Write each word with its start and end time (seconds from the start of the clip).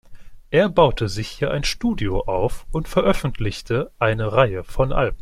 Er 0.49 0.67
baute 0.67 1.07
sich 1.09 1.27
hier 1.27 1.51
ein 1.51 1.63
Studio 1.63 2.21
auf 2.21 2.65
und 2.71 2.87
veröffentlichte 2.87 3.91
eine 3.99 4.33
Reihe 4.33 4.63
von 4.63 4.91
Alben. 4.93 5.19